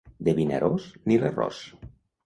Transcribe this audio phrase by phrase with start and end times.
[0.29, 1.65] De Vinaròs, ni l'arròs.